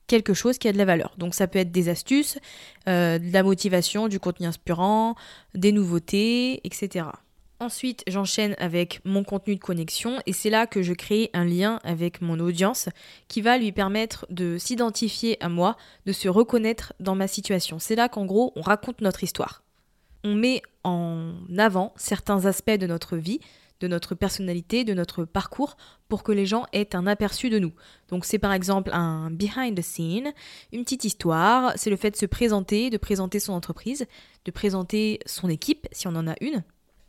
quelque 0.07 0.33
chose 0.33 0.57
qui 0.57 0.67
a 0.67 0.71
de 0.73 0.77
la 0.77 0.85
valeur. 0.85 1.13
Donc 1.17 1.33
ça 1.33 1.47
peut 1.47 1.59
être 1.59 1.71
des 1.71 1.89
astuces, 1.89 2.37
euh, 2.87 3.19
de 3.19 3.31
la 3.31 3.43
motivation, 3.43 4.07
du 4.07 4.19
contenu 4.19 4.45
inspirant, 4.45 5.15
des 5.53 5.71
nouveautés, 5.71 6.61
etc. 6.65 7.07
Ensuite, 7.59 8.03
j'enchaîne 8.07 8.55
avec 8.59 8.99
mon 9.05 9.23
contenu 9.23 9.55
de 9.55 9.61
connexion 9.61 10.19
et 10.25 10.33
c'est 10.33 10.49
là 10.49 10.67
que 10.67 10.81
je 10.81 10.93
crée 10.93 11.29
un 11.33 11.45
lien 11.45 11.79
avec 11.83 12.21
mon 12.21 12.39
audience 12.39 12.89
qui 13.29 13.41
va 13.41 13.57
lui 13.57 13.71
permettre 13.71 14.25
de 14.29 14.57
s'identifier 14.57 15.41
à 15.41 15.47
moi, 15.47 15.77
de 16.05 16.11
se 16.11 16.27
reconnaître 16.27 16.93
dans 16.99 17.15
ma 17.15 17.27
situation. 17.27 17.79
C'est 17.79 17.95
là 17.95 18.09
qu'en 18.09 18.25
gros, 18.25 18.51
on 18.57 18.61
raconte 18.61 18.99
notre 18.99 19.23
histoire. 19.23 19.64
On 20.25 20.33
met 20.33 20.63
en 20.83 21.35
avant 21.55 21.93
certains 21.97 22.47
aspects 22.47 22.71
de 22.71 22.87
notre 22.87 23.15
vie, 23.15 23.39
de 23.79 23.87
notre 23.87 24.15
personnalité, 24.15 24.83
de 24.83 24.95
notre 24.95 25.23
parcours, 25.23 25.77
pour 26.09 26.23
que 26.23 26.31
les 26.31 26.47
gens 26.47 26.65
aient 26.73 26.95
un 26.95 27.05
aperçu 27.05 27.51
de 27.51 27.59
nous. 27.59 27.73
Donc 28.09 28.25
c'est 28.25 28.39
par 28.39 28.51
exemple 28.51 28.89
un 28.91 29.29
behind 29.29 29.77
the 29.77 29.83
scene, 29.83 30.33
une 30.73 30.83
petite 30.83 31.05
histoire, 31.05 31.73
c'est 31.75 31.91
le 31.91 31.95
fait 31.95 32.09
de 32.09 32.15
se 32.15 32.25
présenter, 32.25 32.89
de 32.89 32.97
présenter 32.97 33.39
son 33.39 33.53
entreprise, 33.53 34.07
de 34.45 34.51
présenter 34.51 35.19
son 35.27 35.47
équipe 35.47 35.87
si 35.91 36.07
on 36.07 36.15
en 36.15 36.27
a 36.27 36.33
une, 36.41 36.63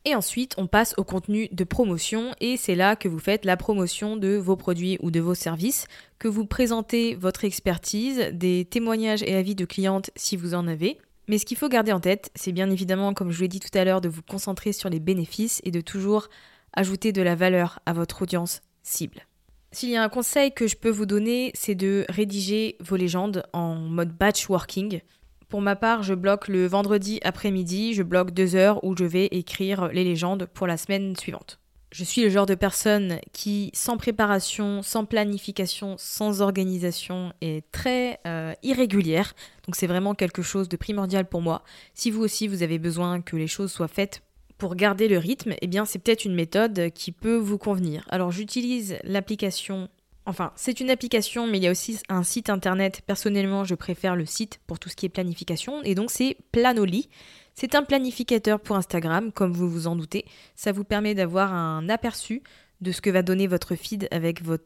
et 0.04 0.14
ensuite, 0.14 0.54
on 0.56 0.68
passe 0.68 0.94
au 0.99 1.04
contenu 1.04 1.49
de 1.50 1.64
promotion 1.64 2.32
et 2.40 2.56
c'est 2.56 2.76
là 2.76 2.94
que 2.94 3.08
vous 3.08 3.18
faites 3.18 3.44
la 3.44 3.56
promotion 3.56 4.16
de 4.16 4.37
vos 4.37 4.54
produits 4.54 4.99
ou 5.00 5.11
de 5.11 5.18
vos 5.18 5.35
services, 5.35 5.88
que 6.20 6.28
vous 6.28 6.46
présentez 6.46 7.16
votre 7.16 7.44
expertise, 7.44 8.30
des 8.32 8.66
témoignages 8.66 9.25
et 9.25 9.35
avis 9.35 9.56
de 9.56 9.64
clientes 9.64 10.11
si 10.14 10.37
vous 10.37 10.54
en 10.54 10.68
avez. 10.68 10.99
Mais 11.28 11.38
ce 11.38 11.45
qu'il 11.45 11.56
faut 11.56 11.68
garder 11.68 11.92
en 11.92 12.00
tête, 12.00 12.30
c'est 12.35 12.52
bien 12.52 12.71
évidemment, 12.71 13.14
comme 13.14 13.30
je 13.30 13.37
vous 13.37 13.42
l'ai 13.42 13.49
dit 13.49 13.61
tout 13.61 13.76
à 13.76 13.85
l'heure, 13.85 14.00
de 14.00 14.09
vous 14.09 14.23
concentrer 14.23 14.73
sur 14.73 14.88
les 14.88 15.00
bénéfices 15.00 15.61
et 15.64 15.71
de 15.71 15.80
toujours 15.80 16.28
ajouter 16.73 17.12
de 17.12 17.23
la 17.23 17.35
valeur 17.35 17.80
à 17.87 17.92
votre 17.92 18.23
audience 18.23 18.61
cible. 18.83 19.26
S'il 19.73 19.90
y 19.90 19.97
a 19.97 20.02
un 20.02 20.09
conseil 20.09 20.52
que 20.52 20.68
je 20.68 20.76
peux 20.76 20.90
vous 20.90 21.06
donner, 21.06 21.50
c'est 21.54 21.75
de 21.75 22.06
rédiger 22.09 22.76
vos 22.80 22.97
légendes 22.97 23.42
en 23.52 23.75
mode 23.75 24.16
batch 24.16 24.49
working. 24.49 25.00
Pour 25.49 25.61
ma 25.61 25.76
part, 25.76 26.02
je 26.02 26.14
bloque 26.14 26.49
le 26.49 26.66
vendredi 26.66 27.21
après-midi, 27.25 27.95
je 27.95 28.02
bloque 28.02 28.30
deux 28.30 28.54
heures 28.54 28.83
où 28.85 28.97
je 28.97 29.04
vais 29.04 29.26
écrire 29.26 29.88
les 29.88 30.04
légendes 30.04 30.47
pour 30.54 30.66
la 30.66 30.76
semaine 30.76 31.16
suivante. 31.16 31.59
Je 31.93 32.05
suis 32.05 32.23
le 32.23 32.28
genre 32.28 32.47
de 32.47 32.55
personne 32.55 33.21
qui, 33.33 33.71
sans 33.73 33.97
préparation, 33.97 34.83
sans 34.83 35.05
planification, 35.05 35.95
sans 35.99 36.43
organisation, 36.43 37.33
est 37.40 37.64
très 37.71 38.21
euh, 38.26 38.52
irrégulière. 38.62 39.35
Donc 39.66 39.76
c'est 39.76 39.87
vraiment 39.87 40.14
quelque 40.14 40.43
chose 40.43 40.69
de 40.69 40.76
primordial 40.76 41.28
pour 41.28 41.43
moi. 41.43 41.62
Si 41.95 42.11
vous 42.11 42.23
aussi 42.23 42.49
vous 42.49 42.62
avez 42.62 42.78
besoin 42.78 43.21
que 43.21 43.37
les 43.37 43.47
choses 43.47 43.73
soient 43.73 43.88
faites 43.88 44.23
pour 44.59 44.75
garder 44.75 45.07
le 45.07 45.19
rythme, 45.19 45.55
eh 45.61 45.66
bien 45.66 45.85
c'est 45.85 45.99
peut-être 45.99 46.25
une 46.25 46.35
méthode 46.35 46.90
qui 46.93 47.12
peut 47.12 47.37
vous 47.37 47.59
convenir. 47.59 48.05
Alors 48.09 48.31
j'utilise 48.33 48.99
l'application 49.05 49.88
Enfin, 50.28 50.52
c'est 50.57 50.81
une 50.81 50.90
application, 50.90 51.47
mais 51.47 51.59
il 51.59 51.64
y 51.64 51.69
a 51.69 51.71
aussi 51.71 52.00
un 52.09 52.25
site 52.25 52.50
internet. 52.50 53.00
Personnellement, 53.07 53.62
je 53.62 53.76
préfère 53.76 54.16
le 54.16 54.26
site 54.26 54.59
pour 54.66 54.81
tout 54.81 54.88
ce 54.88 54.97
qui 54.97 55.07
est 55.07 55.09
planification. 55.09 55.83
Et 55.85 55.95
donc, 55.95 56.11
c'est 56.11 56.37
Planoli. 56.50 57.09
C'est 57.58 57.75
un 57.75 57.82
planificateur 57.82 58.60
pour 58.60 58.76
Instagram, 58.76 59.32
comme 59.32 59.54
vous 59.54 59.70
vous 59.70 59.86
en 59.86 59.96
doutez. 59.96 60.26
Ça 60.56 60.72
vous 60.72 60.84
permet 60.84 61.14
d'avoir 61.14 61.54
un 61.54 61.88
aperçu 61.88 62.42
de 62.82 62.92
ce 62.92 63.00
que 63.00 63.08
va 63.08 63.22
donner 63.22 63.46
votre 63.46 63.76
feed 63.76 64.08
avec 64.10 64.42
vos 64.42 64.58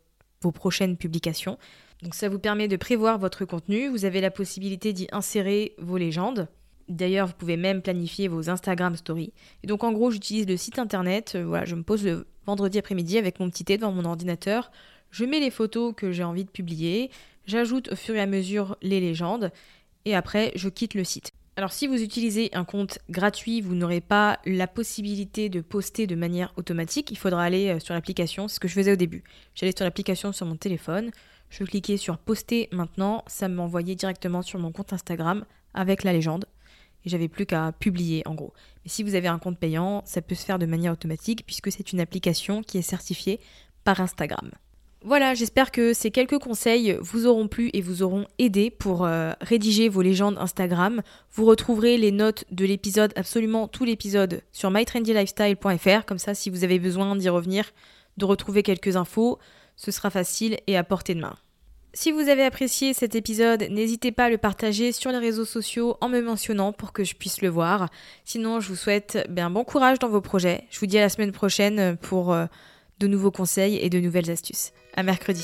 prochaines 0.51 0.97
publications. 0.97 1.57
Donc, 2.03 2.17
ça 2.17 2.29
vous 2.29 2.41
permet 2.41 2.67
de 2.67 2.77
prévoir 2.77 3.21
votre 3.21 3.45
contenu. 3.45 3.89
Vous 3.89 4.05
avez 4.05 4.21
la 4.21 4.33
possibilité 4.33 4.93
d'y 4.93 5.07
insérer 5.13 5.77
vos 5.79 5.99
légendes. 5.99 6.49
D'ailleurs, 6.89 7.29
vous 7.29 7.35
pouvez 7.35 7.57
même 7.57 7.81
planifier 7.81 8.27
vos 8.27 8.51
Instagram 8.51 8.97
stories. 8.97 9.33
Et 9.63 9.69
donc, 9.69 9.85
en 9.85 9.93
gros, 9.93 10.11
j'utilise 10.11 10.49
le 10.49 10.57
site 10.57 10.81
internet. 10.81 11.35
Euh, 11.37 11.45
voilà, 11.45 11.67
je 11.67 11.77
me 11.77 11.85
pose 11.85 12.05
le 12.05 12.27
vendredi 12.45 12.77
après-midi 12.77 13.19
avec 13.19 13.39
mon 13.39 13.49
petit 13.51 13.65
thé 13.65 13.77
devant 13.79 13.93
mon 13.93 14.05
ordinateur. 14.05 14.73
Je 15.13 15.25
mets 15.25 15.39
les 15.39 15.51
photos 15.51 15.95
que 15.97 16.11
j'ai 16.11 16.25
envie 16.25 16.45
de 16.45 16.51
publier, 16.51 17.11
j'ajoute 17.47 17.93
au 17.93 17.97
fur 17.97 18.17
et 18.17 18.21
à 18.21 18.27
mesure 18.27 18.77
les 18.83 19.01
légendes, 19.01 19.53
et 20.05 20.15
après 20.15 20.53
je 20.55 20.69
quitte 20.69 20.95
le 20.95 21.05
site. 21.05 21.33
Alors 21.57 21.73
si 21.73 21.87
vous 21.87 22.01
utilisez 22.01 22.49
un 22.55 22.65
compte 22.65 23.01
gratuit, 23.11 23.61
vous 23.61 23.75
n'aurez 23.75 24.01
pas 24.01 24.39
la 24.47 24.67
possibilité 24.67 25.49
de 25.49 25.61
poster 25.61 26.07
de 26.07 26.15
manière 26.15 26.53
automatique, 26.57 27.11
il 27.11 27.19
faudra 27.19 27.43
aller 27.43 27.69
euh, 27.69 27.81
sur 27.81 27.93
l'application, 27.93 28.49
c'est 28.49 28.55
ce 28.55 28.61
que 28.61 28.69
je 28.69 28.75
faisais 28.75 28.93
au 28.93 28.97
début. 28.97 29.25
J'allais 29.55 29.75
sur 29.77 29.85
l'application 29.85 30.33
sur 30.33 30.47
mon 30.47 30.57
téléphone, 30.57 31.11
je 31.51 31.65
cliquais 31.65 31.97
sur 31.97 32.19
poster 32.19 32.69
maintenant, 32.73 33.25
ça 33.27 33.49
m'envoyait 33.49 33.97
directement 33.97 34.43
sur 34.43 34.59
mon 34.59 34.73
compte 34.73 34.93
Instagram 34.93 35.45
avec 35.75 36.05
la 36.05 36.13
légende. 36.13 36.47
Et 37.05 37.09
j'avais 37.09 37.29
plus 37.29 37.47
qu'à 37.47 37.73
publier 37.73 38.23
en 38.27 38.35
gros. 38.35 38.53
Mais 38.85 38.91
si 38.91 39.03
vous 39.03 39.15
avez 39.15 39.29
un 39.29 39.39
compte 39.39 39.59
payant, 39.59 40.03
ça 40.05 40.21
peut 40.21 40.35
se 40.35 40.45
faire 40.45 40.59
de 40.59 40.67
manière 40.67 40.93
automatique 40.93 41.45
puisque 41.47 41.73
c'est 41.73 41.93
une 41.93 42.01
application 42.01 42.63
qui 42.63 42.79
est 42.79 42.83
certifiée 42.83 43.41
par 43.85 44.01
Instagram. 44.01 44.51
Voilà, 45.03 45.33
j'espère 45.33 45.71
que 45.71 45.95
ces 45.95 46.11
quelques 46.11 46.39
conseils 46.39 46.99
vous 47.01 47.27
auront 47.27 47.49
plu 47.49 47.71
et 47.73 47.81
vous 47.81 48.03
auront 48.03 48.27
aidé 48.39 48.71
pour 48.71 49.07
euh, 49.07 49.33
rédiger 49.41 49.89
vos 49.89 50.03
légendes 50.03 50.37
Instagram. 50.39 51.01
Vous 51.33 51.47
retrouverez 51.47 51.97
les 51.97 52.13
notes 52.13 52.45
de 52.51 52.67
l'épisode, 52.67 53.15
absolument 53.17 53.67
tout 53.67 53.87
l'épisode, 53.87 54.43
sur 54.53 54.71
mytrendylifestyle.fr. 54.71 56.05
Comme 56.05 56.19
ça, 56.19 56.35
si 56.35 56.51
vous 56.51 56.65
avez 56.65 56.79
besoin 56.79 57.17
d'y 57.17 57.31
revenir, 57.31 57.73
de 58.19 58.27
retrouver 58.27 58.63
quelques 58.63 58.97
infos, 58.97 59.39
ce 59.75 59.91
sera 59.91 60.11
facile 60.11 60.59
et 60.67 60.77
à 60.77 60.85
portée 60.85 61.15
de 61.15 61.21
main. 61.21 61.37
Si 61.95 62.13
vous 62.13 62.29
avez 62.29 62.45
apprécié 62.45 62.93
cet 62.93 63.15
épisode, 63.15 63.69
n'hésitez 63.71 64.13
pas 64.13 64.27
à 64.27 64.31
le 64.31 64.37
partager 64.37 64.93
sur 64.93 65.11
les 65.13 65.19
réseaux 65.19 65.47
sociaux 65.47 65.97
en 66.03 66.11
me 66.11 66.21
mentionnant 66.21 66.75
pour 66.75 66.93
que 66.93 67.05
je 67.05 67.17
puisse 67.17 67.41
le 67.41 67.49
voir. 67.49 67.89
Sinon, 68.27 68.61
je 68.61 68.69
vous 68.69 68.77
souhaite 68.77 69.27
bien 69.31 69.49
bon 69.49 69.65
courage 69.65 69.99
dans 69.99 70.11
vos 70.11 70.21
projets. 70.21 70.65
Je 70.71 70.79
vous 70.79 70.87
dis 70.87 70.99
à 70.99 71.01
la 71.01 71.09
semaine 71.09 71.33
prochaine 71.33 71.97
pour... 71.97 72.35
Euh, 72.35 72.45
de 73.01 73.07
nouveaux 73.07 73.31
conseils 73.31 73.79
et 73.79 73.91
de 73.91 73.99
nouvelles 73.99 74.31
astuces. 74.31 74.73
Mercredi. 75.03 75.41